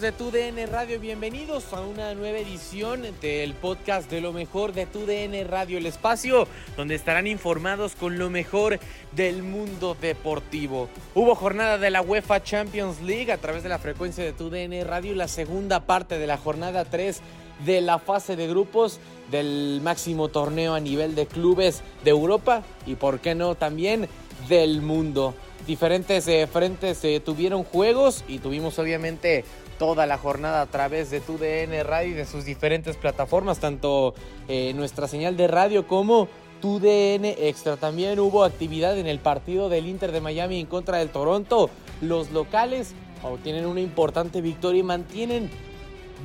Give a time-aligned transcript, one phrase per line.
[0.00, 1.00] Amigos de Tu DN Radio?
[1.00, 5.86] Bienvenidos a una nueva edición del podcast de lo mejor de Tu DN Radio, el
[5.86, 6.46] espacio
[6.76, 8.78] donde estarán informados con lo mejor
[9.12, 10.88] del mundo deportivo.
[11.14, 14.84] Hubo jornada de la UEFA Champions League a través de la frecuencia de Tu DN
[14.84, 17.20] Radio, la segunda parte de la jornada 3
[17.66, 19.00] de la fase de grupos
[19.30, 24.08] del máximo torneo a nivel de clubes de Europa y por qué no también
[24.48, 25.34] del mundo.
[25.66, 29.44] Diferentes eh, frentes eh, tuvieron juegos y tuvimos obviamente
[29.80, 34.14] toda la jornada a través de tu DN Radio y de sus diferentes plataformas, tanto
[34.46, 36.28] eh, nuestra señal de radio como
[36.60, 37.78] tu DN Extra.
[37.78, 41.70] También hubo actividad en el partido del Inter de Miami en contra del Toronto.
[42.02, 42.92] Los locales
[43.22, 45.50] obtienen una importante victoria y mantienen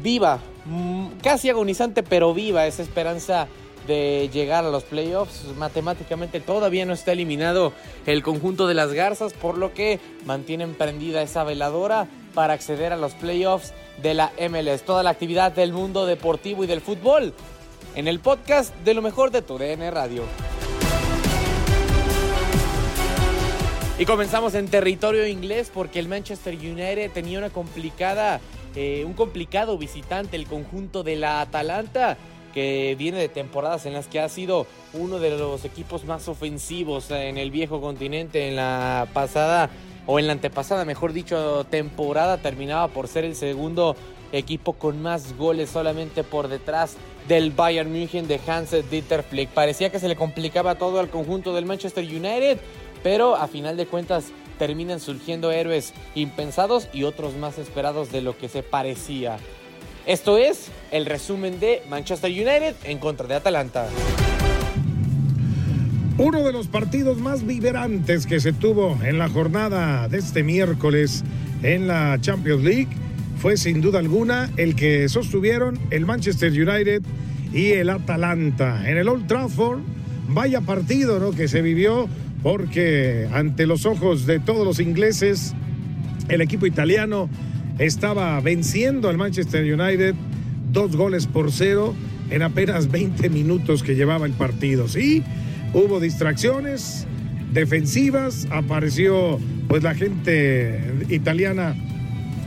[0.04, 3.48] viva, mm, casi agonizante, pero viva esa esperanza
[3.88, 5.46] de llegar a los playoffs.
[5.58, 7.72] Matemáticamente todavía no está eliminado
[8.06, 12.97] el conjunto de las Garzas, por lo que mantienen prendida esa veladora para acceder a
[12.97, 13.73] los playoffs
[14.03, 14.84] de la MLS.
[14.84, 17.34] Toda la actividad del mundo deportivo y del fútbol
[17.96, 20.23] en el podcast de lo mejor de tu DN Radio.
[23.97, 28.41] Y comenzamos en territorio inglés porque el Manchester United tenía una complicada,
[28.75, 32.17] eh, un complicado visitante, el conjunto de la Atalanta,
[32.53, 37.09] que viene de temporadas en las que ha sido uno de los equipos más ofensivos
[37.12, 38.50] en el viejo continente.
[38.50, 39.69] En la pasada,
[40.08, 43.96] o en la antepasada, mejor dicho, temporada, terminaba por ser el segundo
[44.32, 49.50] equipo con más goles solamente por detrás del Bayern München de Hans Dieter Flick.
[49.50, 52.60] Parecía que se le complicaba todo al conjunto del Manchester United,
[53.04, 54.26] pero a final de cuentas
[54.60, 59.38] terminan surgiendo héroes impensados y otros más esperados de lo que se parecía.
[60.06, 63.88] Esto es el resumen de Manchester United en contra de Atalanta.
[66.17, 71.26] Uno de los partidos más vibrantes que se tuvo en la jornada de este miércoles
[71.62, 72.88] en la Champions League
[73.38, 77.02] fue sin duda alguna el que sostuvieron el Manchester United
[77.52, 78.90] y el Atalanta.
[78.90, 79.82] En el Old Trafford,
[80.29, 81.32] vaya partido ¿no?
[81.32, 82.08] que se vivió
[82.41, 85.53] porque ante los ojos de todos los ingleses,
[86.29, 87.29] el equipo italiano
[87.78, 90.16] estaba venciendo al Manchester United
[90.72, 91.94] dos goles por cero
[92.29, 94.88] en apenas 20 minutos que llevaba el partido.
[94.88, 95.22] Sí,
[95.76, 97.06] hubo distracciones
[97.52, 100.80] defensivas, apareció pues la gente
[101.10, 101.76] italiana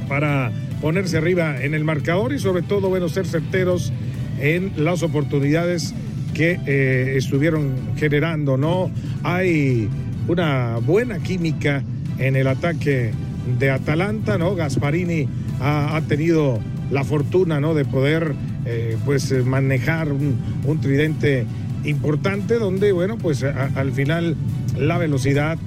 [0.08, 3.92] para ponerse arriba en el marcador y sobre todo, bueno, ser certeros
[4.40, 5.94] en las oportunidades
[6.32, 8.90] que eh, estuvieron generando, ¿no?
[9.22, 9.88] Hay
[10.26, 11.82] una buena química
[12.18, 13.12] en el ataque
[13.58, 14.54] de Atalanta, ¿no?
[14.54, 15.28] Gasparini
[15.60, 16.60] ha, tenido
[16.90, 17.74] la fortuna, ¿no?
[17.74, 18.34] De poder,
[18.64, 21.44] eh, pues, manejar un, tridente
[21.84, 24.36] importante donde, bueno, pues al final
[24.76, 25.58] la velocidad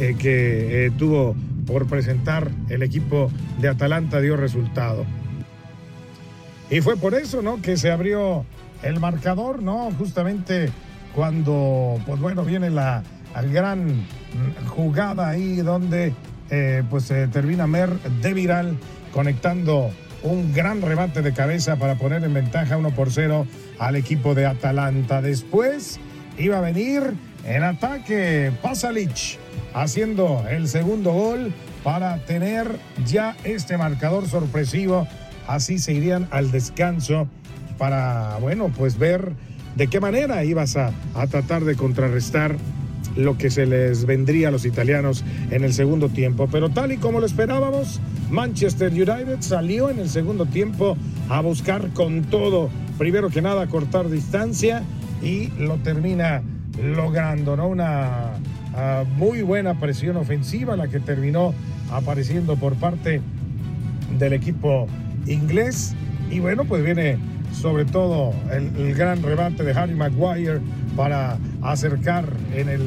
[0.00, 1.36] eh, que eh, tuvo
[1.66, 3.30] por presentar el equipo
[3.60, 5.04] de Atalanta dio resultado.
[6.70, 7.62] Y fue por eso, ¿no?
[7.62, 8.44] Que se abrió
[8.82, 9.90] el marcador, ¿no?
[9.98, 10.70] Justamente
[11.14, 13.02] cuando, pues bueno, viene la,
[13.52, 14.04] gran
[14.68, 16.12] jugada ahí donde
[16.50, 17.90] eh, pues termina Mer
[18.20, 18.76] de Viral
[19.12, 19.90] conectando
[20.24, 23.46] un gran rebate de cabeza para poner en ventaja 1 por 0
[23.78, 25.22] al equipo de Atalanta.
[25.22, 26.00] Después
[26.38, 29.38] iba a venir en ataque Pasalic
[29.74, 31.52] haciendo el segundo gol
[31.84, 35.06] para tener ya este marcador sorpresivo.
[35.46, 37.28] Así se irían al descanso
[37.76, 39.32] para, bueno, pues ver
[39.76, 42.56] de qué manera ibas a, a tratar de contrarrestar
[43.16, 46.48] lo que se les vendría a los italianos en el segundo tiempo.
[46.50, 50.96] Pero tal y como lo esperábamos, Manchester United salió en el segundo tiempo
[51.28, 54.82] a buscar con todo, primero que nada, cortar distancia
[55.22, 56.42] y lo termina
[56.82, 57.68] logrando, ¿no?
[57.68, 58.32] Una
[58.74, 61.54] uh, muy buena presión ofensiva la que terminó
[61.90, 63.20] apareciendo por parte
[64.18, 64.86] del equipo
[65.26, 65.94] inglés.
[66.30, 67.18] Y bueno, pues viene
[67.54, 70.60] sobre todo el, el gran rebate de Harry Maguire
[70.96, 72.82] para acercar en el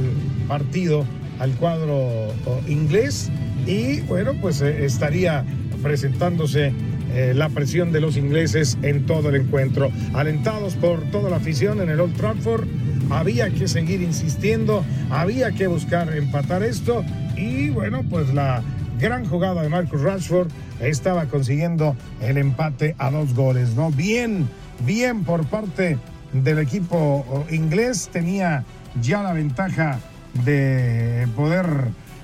[0.47, 1.05] partido
[1.39, 2.27] al cuadro
[2.67, 3.29] inglés.
[3.65, 5.43] Y bueno pues eh, estaría
[5.81, 6.73] presentándose
[7.13, 9.91] eh, la presión de los ingleses en todo el encuentro.
[10.13, 12.67] Alentados por toda la afición en el Old Trafford
[13.09, 17.03] había que seguir insistiendo había que buscar empatar esto.
[17.35, 18.63] Y bueno pues la
[18.99, 20.49] gran jugada de Marcus Rashford.
[20.79, 24.47] Estaba consiguiendo el empate a dos goles no bien
[24.85, 25.97] bien por parte
[26.33, 28.09] del equipo inglés.
[28.11, 28.63] Tenía
[29.01, 29.99] ya la ventaja
[30.45, 31.65] de poder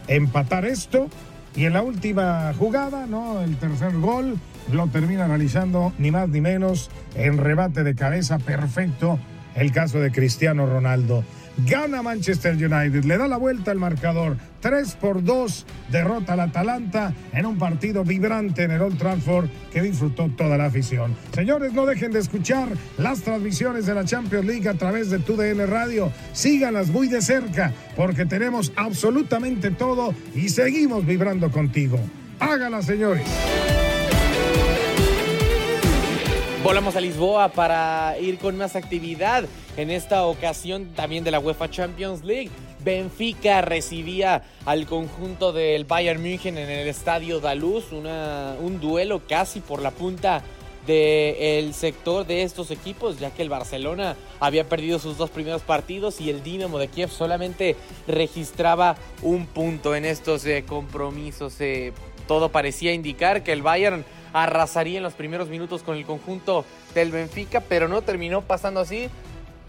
[0.07, 1.07] empatar esto.
[1.55, 3.41] Y en la última jugada, ¿no?
[3.41, 4.39] El tercer gol
[4.71, 9.19] lo termina analizando ni más ni menos en rebate de cabeza perfecto
[9.55, 11.23] el caso de Cristiano Ronaldo.
[11.57, 14.37] Gana Manchester United, le da la vuelta al marcador.
[14.61, 19.81] 3 por 2, derrota al Atalanta en un partido vibrante en el Old Trafford que
[19.81, 21.15] disfrutó toda la afición.
[21.33, 25.67] Señores, no dejen de escuchar las transmisiones de la Champions League a través de TUDN
[25.67, 26.11] Radio.
[26.31, 31.99] Síganlas muy de cerca porque tenemos absolutamente todo y seguimos vibrando contigo.
[32.39, 33.23] Hágala, señores.
[36.63, 39.43] Volamos a Lisboa para ir con más actividad.
[39.75, 42.49] En esta ocasión también de la UEFA Champions League.
[42.79, 49.59] Benfica recibía al conjunto del Bayern München en el estadio Daluz, una, un duelo casi
[49.59, 50.41] por la punta
[50.87, 56.21] del sector de estos equipos, ya que el Barcelona había perdido sus dos primeros partidos
[56.21, 57.75] y el Dinamo de Kiev solamente
[58.07, 61.59] registraba un punto en estos eh, compromisos.
[61.59, 61.91] Eh,
[62.25, 67.11] todo parecía indicar que el Bayern arrasaría en los primeros minutos con el conjunto del
[67.11, 69.09] Benfica, pero no terminó pasando así.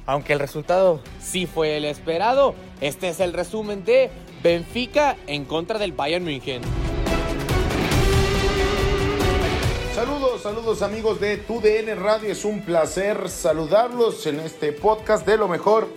[0.06, 4.10] Aunque el resultado sí fue el esperado, este es el resumen de
[4.42, 6.60] Benfica en contra del Bayern München.
[9.94, 15.48] Saludos, saludos amigos de TUDN Radio, es un placer saludarlos en este podcast de lo
[15.48, 15.88] mejor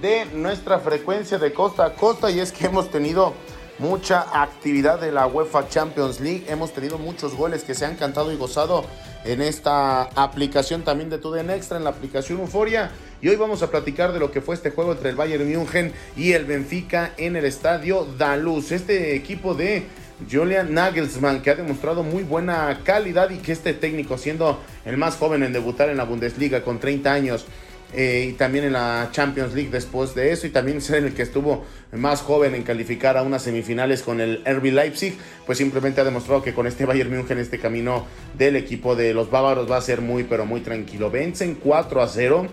[0.00, 3.34] de nuestra frecuencia de costa a costa y es que hemos tenido
[3.80, 6.44] mucha actividad de la UEFA Champions League.
[6.48, 8.84] Hemos tenido muchos goles que se han cantado y gozado
[9.24, 12.90] en esta aplicación también de TUDN Extra, en la aplicación Euforia.
[13.22, 15.92] Y hoy vamos a platicar de lo que fue este juego entre el Bayern München
[16.14, 18.70] y el Benfica en el estadio Daluz.
[18.70, 19.84] Este equipo de
[20.30, 25.16] Julian Nagelsmann, que ha demostrado muy buena calidad y que este técnico, siendo el más
[25.16, 27.46] joven en debutar en la Bundesliga con 30 años,
[27.92, 31.22] eh, y también en la Champions League después de eso y también ser el que
[31.22, 35.16] estuvo más joven en calificar a unas semifinales con el RB Leipzig,
[35.46, 38.06] pues simplemente ha demostrado que con este Bayern München este camino
[38.38, 41.10] del equipo de los bávaros va a ser muy pero muy tranquilo.
[41.10, 42.46] Vencen 4 a 0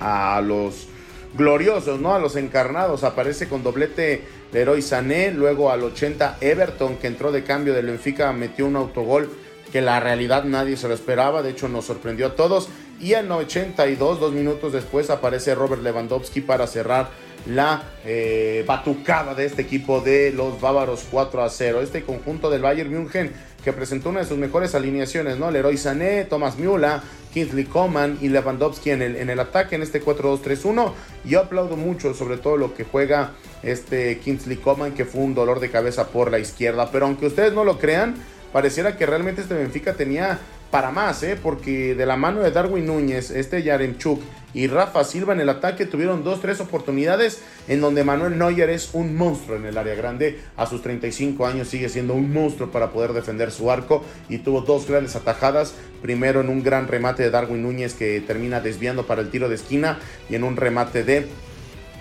[0.00, 0.88] a los
[1.34, 2.14] gloriosos, ¿no?
[2.14, 3.04] A los encarnados.
[3.04, 8.32] Aparece con doblete Leroy Sané, luego al 80 Everton que entró de cambio del Benfica
[8.32, 9.30] metió un autogol
[9.72, 12.68] que la realidad nadie se lo esperaba, de hecho nos sorprendió a todos.
[13.00, 17.08] Y en 82, dos minutos después, aparece Robert Lewandowski para cerrar
[17.46, 21.80] la eh, batucada de este equipo de los bávaros 4 a 0.
[21.80, 23.32] Este conjunto del Bayern München
[23.64, 25.50] que presentó una de sus mejores alineaciones, ¿no?
[25.50, 27.00] Leroy Sané, Thomas Müller,
[27.32, 30.92] Kingsley Coman y Lewandowski en el, en el ataque en este 4-2-3-1.
[31.24, 35.60] Yo aplaudo mucho sobre todo lo que juega este Kingsley Coman, que fue un dolor
[35.60, 36.90] de cabeza por la izquierda.
[36.90, 38.14] Pero aunque ustedes no lo crean,
[38.52, 40.38] pareciera que realmente este Benfica tenía
[40.70, 41.38] para más, ¿eh?
[41.40, 44.20] porque de la mano de Darwin Núñez, este Yaremchuk
[44.54, 48.90] y Rafa Silva en el ataque tuvieron dos, tres oportunidades en donde Manuel Neuer es
[48.92, 50.40] un monstruo en el área grande.
[50.56, 54.60] A sus 35 años sigue siendo un monstruo para poder defender su arco y tuvo
[54.62, 55.74] dos grandes atajadas.
[56.02, 59.54] Primero en un gran remate de Darwin Núñez que termina desviando para el tiro de
[59.56, 59.98] esquina
[60.28, 61.28] y en un remate de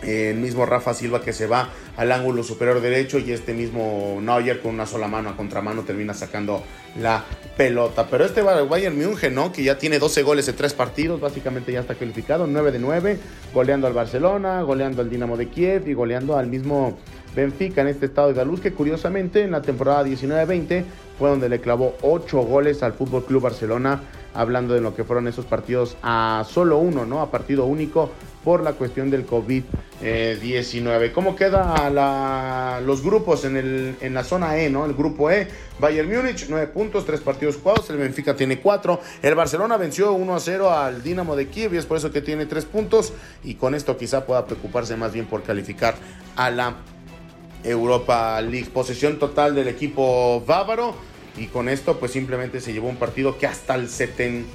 [0.04, 4.62] el mismo Rafa Silva que se va al ángulo superior derecho y este mismo Neuer
[4.62, 6.64] con una sola mano a contramano termina sacando
[7.00, 7.24] la
[7.58, 8.08] pelota.
[8.10, 9.52] Pero este Bayern München, ¿no?
[9.52, 13.20] Que ya tiene 12 goles en 3 partidos, básicamente ya está calificado, 9 de 9,
[13.54, 16.98] goleando al Barcelona, goleando al Dinamo de Kiev y goleando al mismo
[17.36, 20.84] Benfica en este estado de la luz que curiosamente en la temporada 19-20
[21.20, 24.02] fue donde le clavó 8 goles al Fútbol Club Barcelona,
[24.34, 27.22] hablando de lo que fueron esos partidos a solo uno, ¿no?
[27.22, 28.10] A partido único
[28.50, 31.12] por la cuestión del COVID-19.
[31.12, 31.94] ¿Cómo quedan
[32.84, 34.88] los grupos en la zona E, ¿no?
[34.88, 35.48] El grupo E,
[35.80, 40.36] Bayern Múnich, 9 puntos, 3 partidos jugados, el Benfica tiene 4, el Barcelona venció 1
[40.36, 43.14] a 0 al Dinamo de Kiev y es por eso que tiene 3 puntos
[43.44, 45.94] y con esto quizá pueda preocuparse más bien por calificar
[46.36, 46.78] a la
[47.64, 48.72] Europa League.
[48.74, 50.96] Posesión total del equipo bávaro
[51.40, 53.88] y con esto pues simplemente se llevó un partido que hasta el,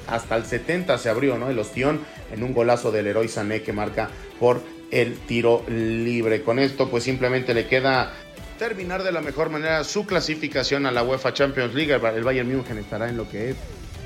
[0.07, 1.49] hasta el 70 se abrió, ¿no?
[1.49, 2.01] El ostión
[2.33, 4.61] en un golazo del héroe Sané que marca por
[4.91, 6.43] el tiro libre.
[6.43, 8.13] Con esto pues simplemente le queda
[8.59, 11.93] terminar de la mejor manera su clasificación a la UEFA Champions League.
[11.93, 13.57] El Bayern München estará en lo que es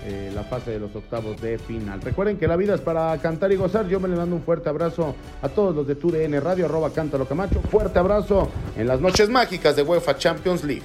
[0.06, 2.00] eh, la fase de los octavos de final.
[2.00, 3.88] Recuerden que la vida es para cantar y gozar.
[3.88, 7.26] Yo me le mando un fuerte abrazo a todos los de TUDN Radio, arroba Cántalo
[7.26, 7.61] Camacho.
[7.61, 10.85] Fuerte abrazo en las noches mágicas de UEFA Champions League.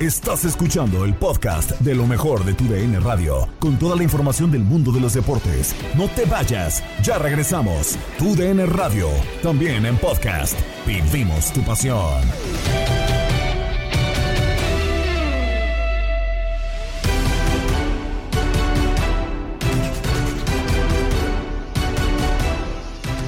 [0.00, 4.48] Estás escuchando el podcast de lo mejor de tu DN Radio, con toda la información
[4.48, 5.74] del mundo de los deportes.
[5.96, 7.98] No te vayas, ya regresamos.
[8.16, 9.08] Tu DN Radio,
[9.42, 10.56] también en podcast.
[10.86, 12.22] Vivimos tu pasión.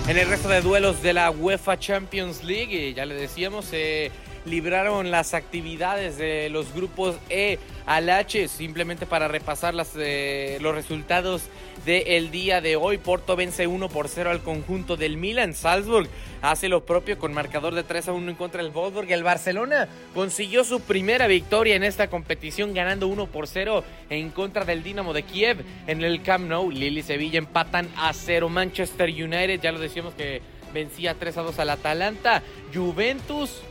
[0.06, 4.12] En el resto de duelos de la UEFA Champions League, ya le decíamos, eh,
[4.44, 10.74] libraron las actividades de los grupos E al H, simplemente para repasar las, eh, los
[10.74, 11.42] resultados
[11.84, 12.98] del día de hoy.
[12.98, 15.54] Porto vence 1 por 0 al conjunto del Milan.
[15.54, 16.08] Salzburg
[16.42, 19.10] hace lo propio con marcador de 3 a 1 en contra del Wolfsburg.
[19.10, 24.64] El Barcelona consiguió su primera victoria en esta competición ganando 1 por 0 en contra
[24.64, 26.70] del Dinamo de Kiev en el Camp Nou.
[26.70, 28.48] Lille y Sevilla empatan a 0.
[28.48, 30.42] Manchester United, ya lo decíamos que
[30.72, 32.42] vencía 3 a 2 al Atalanta.
[32.72, 33.62] Juventus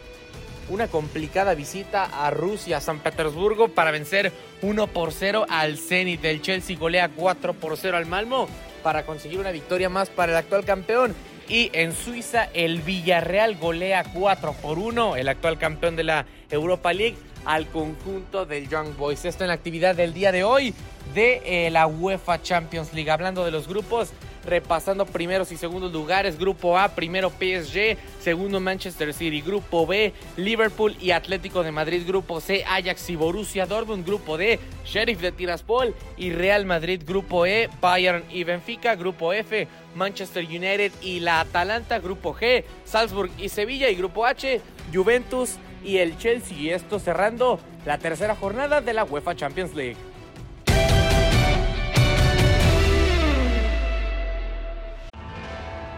[0.70, 6.24] una complicada visita a Rusia, San Petersburgo, para vencer 1 por 0 al Zenit.
[6.24, 8.48] El Chelsea golea 4 por 0 al Malmo
[8.84, 11.16] para conseguir una victoria más para el actual campeón.
[11.48, 16.94] Y en Suiza, el Villarreal golea 4 por 1, el actual campeón de la Europa
[16.94, 19.26] League, al conjunto del Young Boys.
[19.26, 20.76] Esto en la actividad del día de hoy
[21.16, 23.10] de eh, la UEFA Champions League.
[23.10, 24.12] Hablando de los grupos,
[24.50, 26.38] repasando primeros y segundos lugares.
[26.38, 29.42] Grupo A, primero PSG, segundo Manchester City.
[29.42, 32.04] Grupo B, Liverpool y Atlético de Madrid.
[32.06, 34.06] Grupo C, Ajax y Borussia Dortmund.
[34.06, 37.02] Grupo D, Sheriff de Tiraspol y Real Madrid.
[37.06, 38.96] Grupo E, Bayern y Benfica.
[38.96, 42.00] Grupo F, Manchester United y la Atalanta.
[42.00, 43.90] Grupo G, Salzburg y Sevilla.
[43.90, 44.62] Y Grupo H,
[44.94, 46.58] Juventus y el Chelsea.
[46.58, 50.09] Y esto cerrando la tercera jornada de la UEFA Champions League.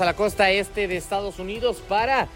[0.00, 2.28] A la costa este de Estados Unidos para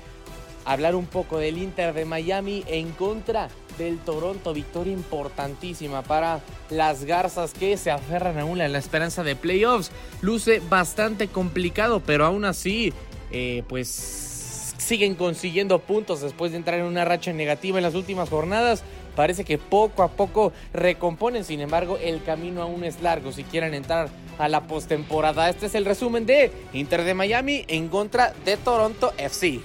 [0.65, 4.53] hablar un poco del Inter de Miami en contra del Toronto.
[4.53, 6.41] Victoria importantísima para
[6.71, 9.93] las Garzas que se aferran aún a la esperanza de playoffs.
[10.23, 12.93] Luce bastante complicado, pero aún así,
[13.31, 18.29] eh, pues siguen consiguiendo puntos después de entrar en una racha negativa en las últimas
[18.29, 18.83] jornadas.
[19.15, 23.75] Parece que poco a poco recomponen, sin embargo, el camino aún es largo si quieren
[23.75, 25.49] entrar a la postemporada.
[25.49, 29.61] Este es el resumen de Inter de Miami en contra de Toronto FC.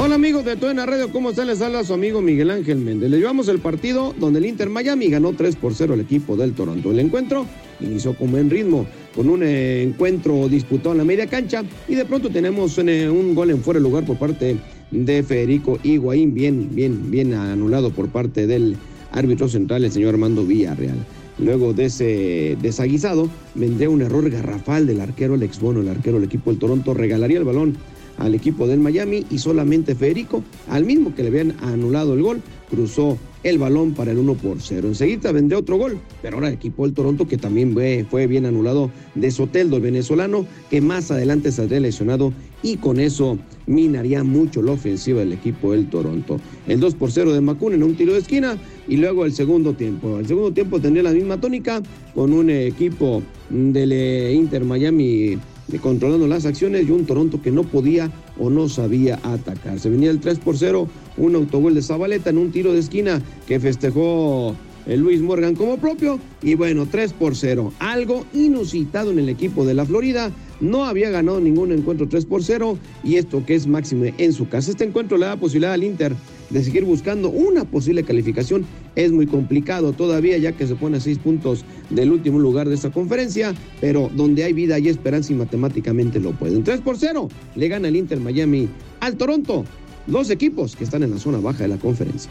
[0.00, 1.48] Hola amigos de Tuena Radio, ¿cómo están?
[1.48, 3.10] Les habla su amigo Miguel Ángel Méndez.
[3.10, 6.54] Le llevamos el partido donde el Inter Miami ganó 3 por 0 al equipo del
[6.54, 6.92] Toronto.
[6.92, 7.46] El encuentro
[7.80, 12.04] inició con buen ritmo, con un eh, encuentro disputado en la media cancha y de
[12.04, 14.56] pronto tenemos eh, un gol en fuera de lugar por parte de
[14.90, 18.76] Federico Higuaín, bien, bien, bien anulado por parte del
[19.12, 20.96] árbitro central, el señor Armando Villarreal.
[21.38, 26.24] Luego de ese desaguisado, vendría un error garrafal del arquero Alex Bono, el arquero del
[26.24, 27.76] equipo del Toronto, regalaría el balón
[28.18, 32.42] al equipo del Miami y solamente Federico, al mismo que le habían anulado el gol,
[32.68, 34.88] cruzó el balón para el 1 por 0.
[34.88, 37.76] Enseguida vendría otro gol, pero ahora el equipo del Toronto que también
[38.10, 43.38] fue, bien anulado de Soteldo, el venezolano, que más adelante saldría lesionado y con eso
[43.66, 46.40] minaría mucho la ofensiva del equipo del Toronto.
[46.66, 48.56] El 2 por 0 de Macun en un tiro de esquina
[48.88, 50.18] y luego el segundo tiempo.
[50.18, 51.82] El segundo tiempo tendría la misma tónica
[52.14, 55.38] con un equipo del eh, Inter Miami
[55.78, 59.78] controlando las acciones y un Toronto que no podía o no sabía atacar.
[59.78, 60.88] Se venía el 3 por 0,
[61.18, 64.56] un autogol de Zabaleta en un tiro de esquina que festejó
[64.88, 67.72] el Luis Morgan como propio y bueno, 3 por 0.
[67.78, 70.32] Algo inusitado en el equipo de la Florida.
[70.60, 74.48] No había ganado ningún encuentro 3 por 0 y esto que es máximo en su
[74.48, 74.72] casa.
[74.72, 76.14] Este encuentro le da posibilidad al Inter
[76.50, 78.66] de seguir buscando una posible calificación
[78.96, 82.74] es muy complicado todavía ya que se pone a seis puntos del último lugar de
[82.74, 86.64] esta conferencia, pero donde hay vida y esperanza y matemáticamente lo pueden.
[86.64, 88.68] 3 por 0 le gana el Inter Miami
[89.00, 89.64] al Toronto,
[90.06, 92.30] dos equipos que están en la zona baja de la conferencia.